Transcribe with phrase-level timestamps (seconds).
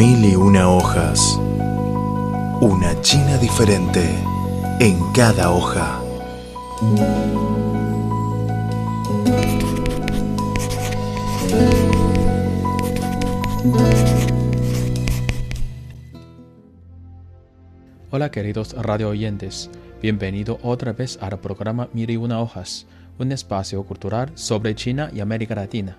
[0.00, 1.38] Mil y una hojas.
[2.62, 4.00] Una China diferente
[4.78, 6.00] en cada hoja.
[18.10, 19.68] Hola queridos radio oyentes,
[20.00, 22.86] bienvenido otra vez al programa Mil y una hojas,
[23.18, 25.98] un espacio cultural sobre China y América Latina.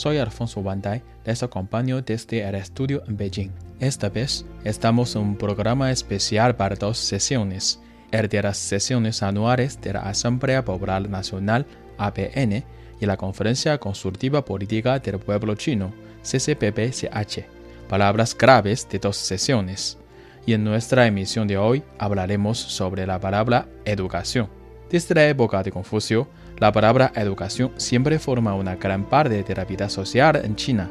[0.00, 3.50] Soy Alfonso Bandai, les acompaño desde el estudio en Beijing.
[3.80, 9.78] Esta vez estamos en un programa especial para dos sesiones, el de las sesiones anuales
[9.78, 11.66] de la Asamblea Popular Nacional
[11.98, 12.64] APN
[12.98, 15.92] y la Conferencia Consultiva Política del Pueblo Chino
[16.22, 17.44] CCPPCH,
[17.86, 19.98] palabras graves de dos sesiones.
[20.46, 24.48] Y en nuestra emisión de hoy hablaremos sobre la palabra educación.
[24.88, 26.26] Desde la época de Confucio,
[26.60, 30.90] la palabra educación siempre forma una gran parte de la vida social en China.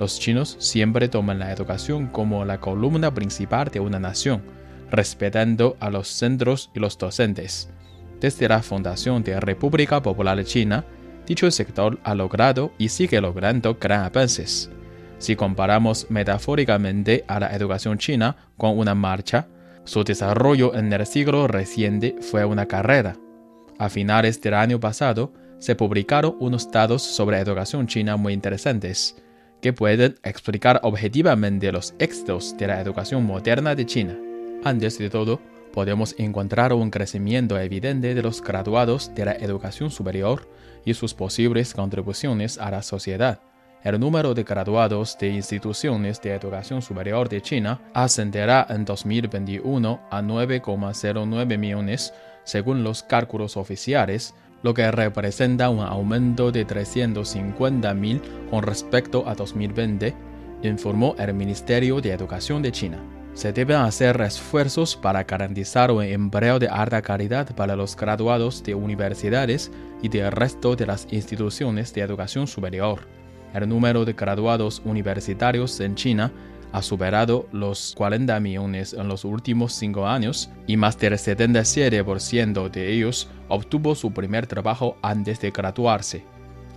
[0.00, 4.42] Los chinos siempre toman la educación como la columna principal de una nación,
[4.90, 7.70] respetando a los centros y los docentes.
[8.20, 10.84] Desde la fundación de la República Popular China,
[11.24, 14.70] dicho sector ha logrado y sigue logrando gran avances.
[15.18, 19.46] Si comparamos metafóricamente a la educación china con una marcha,
[19.84, 23.16] su desarrollo en el siglo reciente fue una carrera.
[23.78, 29.16] A finales del año pasado, se publicaron unos datos sobre educación china muy interesantes,
[29.60, 34.16] que pueden explicar objetivamente los éxitos de la educación moderna de China.
[34.64, 35.40] Antes de todo,
[35.72, 40.48] podemos encontrar un crecimiento evidente de los graduados de la educación superior
[40.84, 43.40] y sus posibles contribuciones a la sociedad.
[43.82, 50.22] El número de graduados de instituciones de educación superior de China ascenderá en 2021 a
[50.22, 52.12] 9,09 millones
[52.46, 60.14] según los cálculos oficiales, lo que representa un aumento de 350.000 con respecto a 2020,
[60.62, 62.98] informó el Ministerio de Educación de China.
[63.34, 68.74] Se deben hacer esfuerzos para garantizar un empleo de alta calidad para los graduados de
[68.74, 69.70] universidades
[70.02, 73.00] y del resto de las instituciones de educación superior.
[73.52, 76.32] El número de graduados universitarios en China
[76.72, 82.92] ha superado los 40 millones en los últimos cinco años y más del 77% de
[82.92, 86.24] ellos obtuvo su primer trabajo antes de graduarse.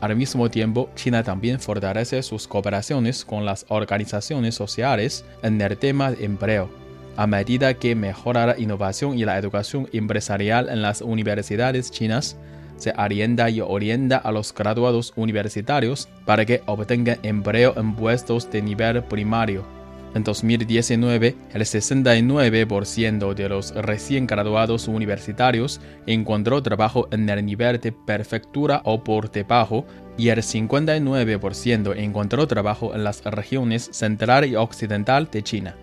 [0.02, 6.12] Al mismo tiempo, China también fortalece sus cooperaciones con las organizaciones sociales en el tema
[6.12, 6.70] de empleo.
[7.18, 12.38] A medida que mejora la innovación y la educación empresarial en las universidades chinas,
[12.78, 18.62] se arienda y orienta a los graduados universitarios para que obtengan empleo en puestos de
[18.62, 19.79] nivel primario.
[20.16, 27.92] En 2019, el 69% de los recién graduados universitarios encontró trabajo en el nivel de
[27.92, 29.86] prefectura o por debajo
[30.18, 35.76] y el 59% encontró trabajo en las regiones central y occidental de China.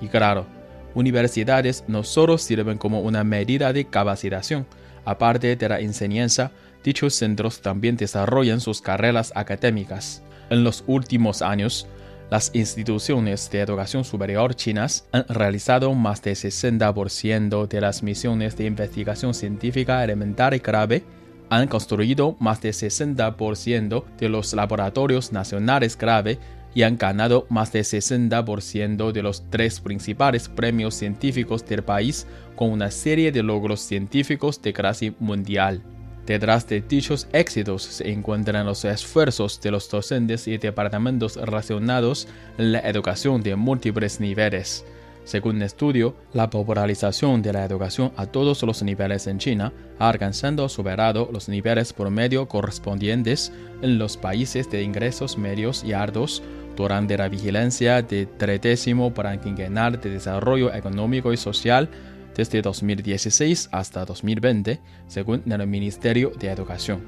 [0.00, 0.46] Y claro,
[0.94, 4.64] universidades no solo sirven como una medida de capacitación,
[5.04, 6.52] aparte de la enseñanza,
[6.84, 10.22] dichos centros también desarrollan sus carreras académicas.
[10.50, 11.88] En los últimos años,
[12.32, 18.64] las instituciones de educación superior chinas han realizado más del 60% de las misiones de
[18.64, 21.04] investigación científica elemental y grave,
[21.50, 26.38] han construido más del 60% de los laboratorios nacionales grave
[26.74, 32.26] y han ganado más del 60% de los tres principales premios científicos del país
[32.56, 35.82] con una serie de logros científicos de clase mundial.
[36.26, 42.28] Detrás de dichos éxitos se encuentran los esfuerzos de los docentes y departamentos relacionados
[42.58, 44.84] en la educación de múltiples niveles.
[45.24, 50.08] Según un estudio, la popularización de la educación a todos los niveles en China ha
[50.08, 53.52] alcanzado superado los niveles promedio correspondientes
[53.82, 56.42] en los países de ingresos medios y altos
[56.76, 61.88] durante la vigilancia de tredécimo para quinquenal de desarrollo económico y social
[62.34, 67.00] desde 2016 hasta 2020, según el Ministerio de Educación.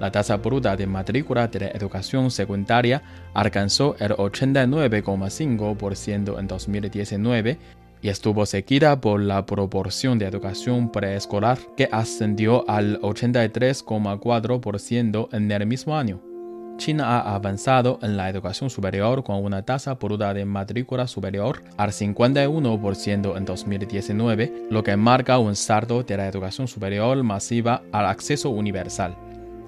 [0.00, 3.02] La tasa bruta de matrícula de la educación secundaria
[3.34, 7.58] alcanzó el 89,5% en 2019
[8.02, 15.66] y estuvo seguida por la proporción de educación preescolar que ascendió al 83,4% en el
[15.66, 16.29] mismo año.
[16.80, 21.90] China ha avanzado en la educación superior con una tasa bruta de matrícula superior al
[21.90, 28.48] 51% en 2019, lo que marca un salto de la educación superior masiva al acceso
[28.48, 29.14] universal.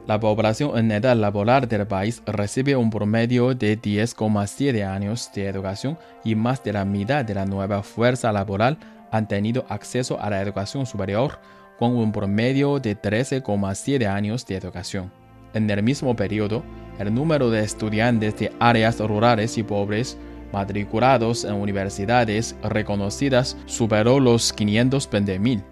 [0.07, 5.99] La población en edad laboral del país recibe un promedio de 10,7 años de educación
[6.25, 8.79] y más de la mitad de la nueva fuerza laboral
[9.11, 11.39] han tenido acceso a la educación superior
[11.79, 15.13] con un promedio de 13,7 años de educación.
[15.53, 16.63] En el mismo periodo,
[16.99, 20.19] el número de estudiantes de áreas rurales y pobres
[20.53, 25.63] matriculados en universidades reconocidas superó los 520.000.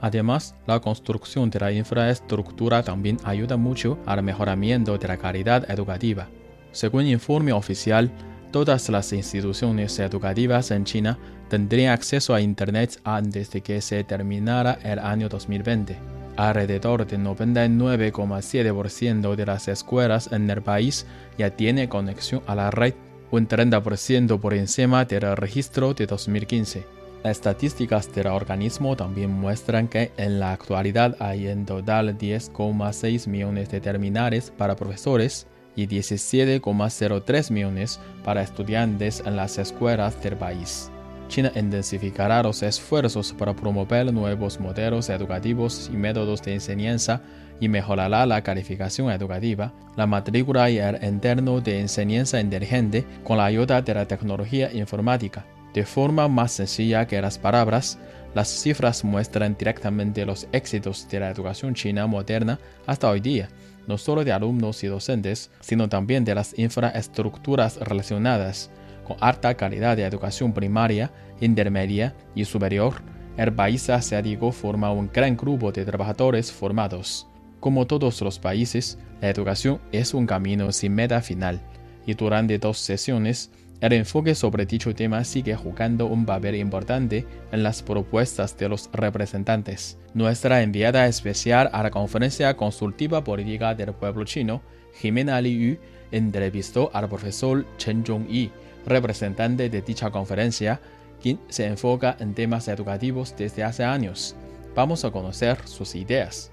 [0.00, 6.28] Además, la construcción de la infraestructura también ayuda mucho al mejoramiento de la calidad educativa.
[6.72, 8.10] Según informe oficial,
[8.50, 11.18] todas las instituciones educativas en China
[11.48, 16.19] tendrían acceso a Internet antes de que se terminara el año 2020.
[16.40, 21.04] Alrededor del 99,7% de las escuelas en el país
[21.36, 22.94] ya tiene conexión a la red,
[23.30, 26.86] un 30% por encima del registro de 2015.
[27.22, 33.70] Las estadísticas del organismo también muestran que en la actualidad hay en total 10,6 millones
[33.70, 35.46] de terminales para profesores
[35.76, 40.90] y 17,03 millones para estudiantes en las escuelas del país.
[41.30, 47.22] China intensificará los esfuerzos para promover nuevos modelos educativos y métodos de enseñanza
[47.60, 53.44] y mejorará la calificación educativa, la matrícula y el entorno de enseñanza inteligente con la
[53.44, 55.46] ayuda de la tecnología informática.
[55.72, 57.96] De forma más sencilla que las palabras,
[58.34, 63.48] las cifras muestran directamente los éxitos de la educación china moderna hasta hoy día,
[63.86, 68.68] no solo de alumnos y docentes, sino también de las infraestructuras relacionadas.
[69.10, 71.10] Con alta calidad de educación primaria,
[71.40, 73.02] intermedia y superior,
[73.36, 77.26] el país asiático forma un gran grupo de trabajadores formados.
[77.58, 81.60] Como todos los países, la educación es un camino sin meta final,
[82.06, 87.64] y durante dos sesiones el enfoque sobre dicho tema sigue jugando un papel importante en
[87.64, 89.98] las propuestas de los representantes.
[90.14, 94.62] Nuestra enviada especial a la Conferencia Consultiva Política del Pueblo Chino,
[94.94, 95.78] Jimena Liu,
[96.12, 98.52] entrevistó al profesor Chen Zhongyi,
[98.86, 100.80] representante de dicha conferencia,
[101.20, 104.34] quien se enfoca en temas educativos desde hace años.
[104.74, 106.50] Vamos a conocer sus ideas.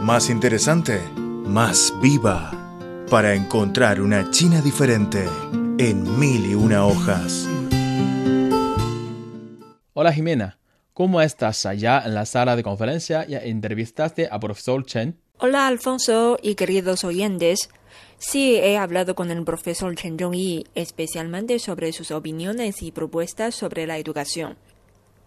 [0.00, 2.50] Más interesante, más viva
[3.10, 5.24] para encontrar una China diferente
[5.78, 7.48] en mil y una hojas.
[9.92, 10.58] Hola Jimena,
[10.94, 13.26] ¿cómo estás allá en la sala de conferencia?
[13.26, 15.18] ¿Ya entrevistaste a profesor Chen?
[15.38, 17.68] Hola Alfonso y queridos oyentes.
[18.18, 23.86] Sí, he hablado con el profesor Chen Zhongyi, especialmente sobre sus opiniones y propuestas sobre
[23.86, 24.56] la educación.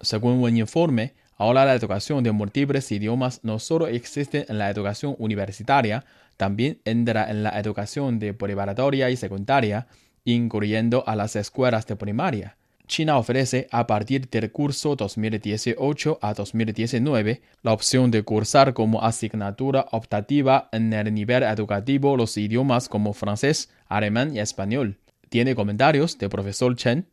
[0.01, 5.15] Según un informe, ahora la educación de múltiples idiomas no solo existe en la educación
[5.17, 6.05] universitaria,
[6.37, 9.87] también entra en la educación de preparatoria y secundaria,
[10.25, 12.57] incluyendo a las escuelas de primaria.
[12.87, 19.87] China ofrece a partir del curso 2018 a 2019 la opción de cursar como asignatura
[19.91, 24.99] optativa en el nivel educativo los idiomas como francés, alemán y español.
[25.29, 27.07] ¿Tiene comentarios de profesor Chen?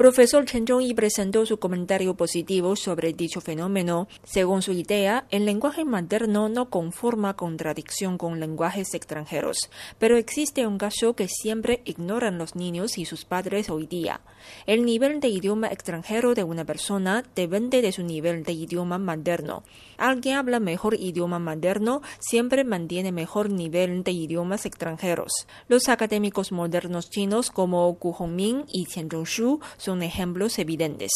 [0.00, 4.08] Profesor Chen Zhongyi presentó su comentario positivo sobre dicho fenómeno.
[4.24, 9.68] Según su idea, el lenguaje materno no conforma contradicción con lenguajes extranjeros,
[9.98, 14.22] pero existe un caso que siempre ignoran los niños y sus padres hoy día.
[14.64, 19.64] El nivel de idioma extranjero de una persona depende de su nivel de idioma materno.
[19.98, 25.46] Alguien habla mejor idioma materno siempre mantiene mejor nivel de idiomas extranjeros.
[25.68, 31.10] Los académicos modernos chinos como Gu Hongming y Qian Zhongshu son ejemplos evidentes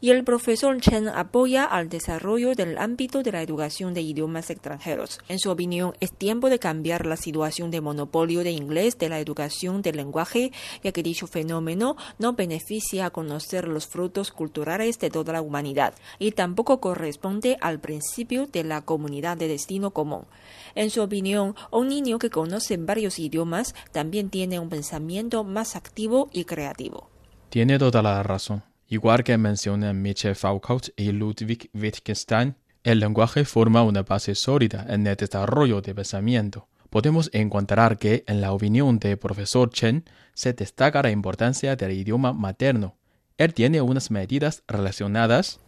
[0.00, 5.20] y el profesor Chen apoya al desarrollo del ámbito de la educación de idiomas extranjeros.
[5.28, 9.20] En su opinión, es tiempo de cambiar la situación de monopolio de inglés de la
[9.20, 15.10] educación del lenguaje, ya que dicho fenómeno no beneficia a conocer los frutos culturales de
[15.10, 20.26] toda la humanidad y tampoco corresponde al principio de la comunidad de destino común.
[20.74, 26.28] En su opinión, un niño que conoce varios idiomas también tiene un pensamiento más activo
[26.32, 27.08] y creativo.
[27.56, 28.64] Tiene toda la razón.
[28.86, 35.06] Igual que mencionan Michel Foucault y Ludwig Wittgenstein, el lenguaje forma una base sólida en
[35.06, 36.68] el desarrollo de pensamiento.
[36.90, 42.34] Podemos encontrar que, en la opinión del profesor Chen, se destaca la importancia del idioma
[42.34, 42.98] materno.
[43.38, 45.58] Él tiene unas medidas relacionadas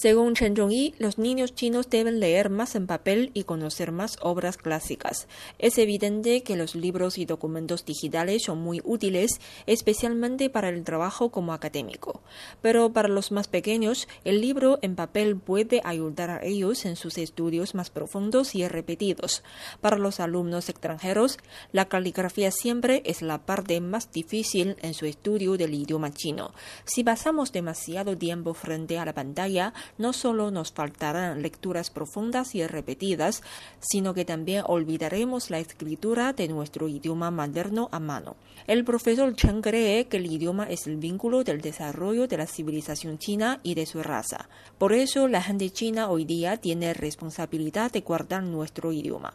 [0.00, 4.56] según Chen Zhongyi, los niños chinos deben leer más en papel y conocer más obras
[4.56, 5.26] clásicas.
[5.58, 11.30] Es evidente que los libros y documentos digitales son muy útiles, especialmente para el trabajo
[11.30, 12.22] como académico.
[12.62, 17.18] Pero para los más pequeños, el libro en papel puede ayudar a ellos en sus
[17.18, 19.42] estudios más profundos y repetidos.
[19.80, 21.38] Para los alumnos extranjeros,
[21.72, 26.52] la caligrafía siempre es la parte más difícil en su estudio del idioma chino.
[26.84, 32.66] Si pasamos demasiado tiempo frente a la pantalla, no solo nos faltarán lecturas profundas y
[32.66, 33.42] repetidas,
[33.80, 38.36] sino que también olvidaremos la escritura de nuestro idioma moderno a mano.
[38.66, 43.18] El profesor Chen cree que el idioma es el vínculo del desarrollo de la civilización
[43.18, 44.48] china y de su raza.
[44.76, 49.34] Por eso la gente china hoy día tiene responsabilidad de guardar nuestro idioma.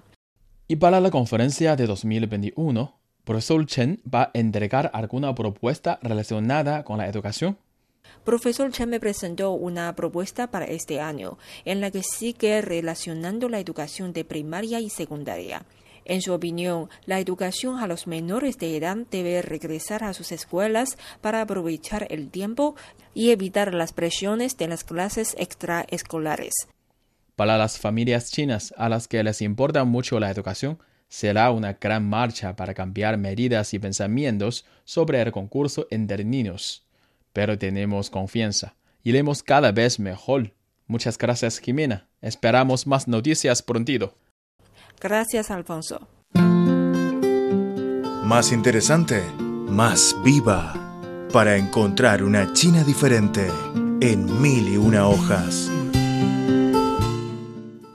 [0.68, 2.94] Y para la conferencia de 2021,
[3.24, 7.58] Profesor Chen va a entregar alguna propuesta relacionada con la educación.
[8.24, 13.60] Profesor Chen me presentó una propuesta para este año en la que sigue relacionando la
[13.60, 15.66] educación de primaria y secundaria.
[16.06, 20.98] En su opinión, la educación a los menores de edad debe regresar a sus escuelas
[21.20, 22.76] para aprovechar el tiempo
[23.14, 26.54] y evitar las presiones de las clases extraescolares.
[27.36, 30.80] Para las familias chinas a las que les importa mucho la educación,
[31.10, 36.83] será una gran marcha para cambiar medidas y pensamientos sobre el concurso entre niños.
[37.34, 38.76] Pero tenemos confianza.
[39.04, 40.54] Iremos cada vez mejor.
[40.88, 42.08] Muchas gracias, Jimena.
[42.22, 44.16] Esperamos más noticias prontito.
[45.02, 46.08] Gracias, Alfonso.
[48.24, 49.22] Más interesante,
[49.68, 50.74] más viva.
[51.34, 53.48] Para encontrar una China diferente
[54.00, 55.70] en mil y una hojas.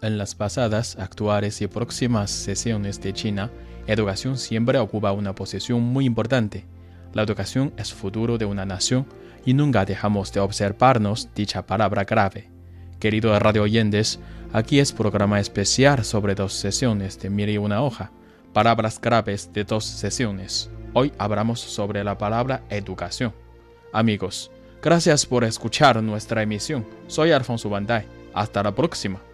[0.02, 3.50] En las pasadas, actuales y próximas sesiones de China,
[3.87, 6.66] educación siempre ocupa una posición muy importante.
[7.12, 9.07] La educación es futuro de una nación
[9.45, 12.50] y nunca dejamos de observarnos dicha palabra grave.
[12.99, 14.18] Queridos radio oyentes,
[14.52, 18.11] aquí es programa especial sobre dos sesiones de mil una hoja,
[18.52, 20.71] palabras graves de dos sesiones.
[20.95, 23.33] Hoy hablamos sobre la palabra educación.
[23.92, 24.50] Amigos,
[24.83, 26.87] gracias por escuchar nuestra emisión.
[27.07, 28.07] Soy Alfonso Bandai.
[28.35, 29.27] Hasta la próxima.